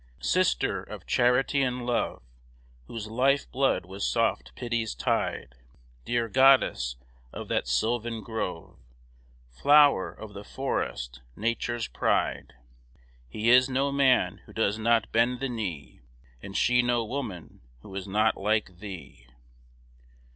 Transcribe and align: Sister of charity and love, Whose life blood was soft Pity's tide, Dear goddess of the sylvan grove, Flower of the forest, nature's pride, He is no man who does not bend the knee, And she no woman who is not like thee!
Sister 0.19 0.81
of 0.81 1.05
charity 1.05 1.61
and 1.61 1.85
love, 1.85 2.23
Whose 2.87 3.05
life 3.05 3.47
blood 3.51 3.85
was 3.85 4.09
soft 4.09 4.55
Pity's 4.55 4.95
tide, 4.95 5.53
Dear 6.05 6.27
goddess 6.27 6.95
of 7.31 7.49
the 7.49 7.61
sylvan 7.65 8.23
grove, 8.23 8.79
Flower 9.51 10.11
of 10.11 10.33
the 10.33 10.43
forest, 10.43 11.21
nature's 11.35 11.87
pride, 11.87 12.55
He 13.29 13.51
is 13.51 13.69
no 13.69 13.91
man 13.91 14.39
who 14.47 14.53
does 14.53 14.79
not 14.79 15.11
bend 15.11 15.39
the 15.39 15.49
knee, 15.49 15.99
And 16.41 16.57
she 16.57 16.81
no 16.81 17.05
woman 17.05 17.61
who 17.83 17.93
is 17.93 18.07
not 18.07 18.35
like 18.35 18.79
thee! 18.79 19.27